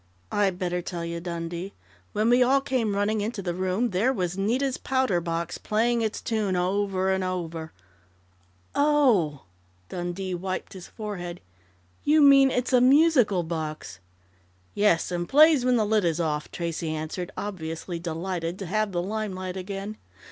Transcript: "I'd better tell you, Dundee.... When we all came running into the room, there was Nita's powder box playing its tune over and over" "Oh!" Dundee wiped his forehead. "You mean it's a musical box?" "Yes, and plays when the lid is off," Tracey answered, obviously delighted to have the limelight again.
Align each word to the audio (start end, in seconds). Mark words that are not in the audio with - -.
"I'd 0.31 0.57
better 0.57 0.81
tell 0.81 1.05
you, 1.05 1.19
Dundee.... 1.19 1.73
When 2.13 2.31
we 2.31 2.41
all 2.41 2.59
came 2.59 2.95
running 2.95 3.21
into 3.21 3.43
the 3.43 3.53
room, 3.53 3.91
there 3.91 4.11
was 4.11 4.35
Nita's 4.35 4.77
powder 4.79 5.21
box 5.21 5.59
playing 5.59 6.01
its 6.01 6.21
tune 6.21 6.55
over 6.55 7.11
and 7.13 7.23
over" 7.23 7.71
"Oh!" 8.89 9.43
Dundee 9.89 10.33
wiped 10.33 10.73
his 10.73 10.87
forehead. 10.87 11.39
"You 12.03 12.19
mean 12.23 12.49
it's 12.49 12.73
a 12.73 12.81
musical 12.81 13.43
box?" 13.43 13.99
"Yes, 14.73 15.11
and 15.11 15.29
plays 15.29 15.63
when 15.63 15.75
the 15.75 15.85
lid 15.85 16.03
is 16.03 16.19
off," 16.19 16.49
Tracey 16.51 16.89
answered, 16.89 17.31
obviously 17.37 17.99
delighted 17.99 18.57
to 18.57 18.65
have 18.65 18.93
the 18.93 19.03
limelight 19.03 19.55
again. 19.55 19.97